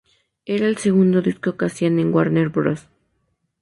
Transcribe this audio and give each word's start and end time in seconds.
Era 0.45 0.65
el 0.67 0.77
segundo 0.79 1.21
disco 1.21 1.55
que 1.57 1.65
hacían 1.65 1.99
en 1.99 2.11
Warner 2.11 2.49
Bros. 2.49 2.89